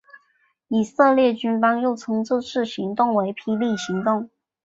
[0.67, 4.31] 以色列军方又称这次行动为霹雳行动。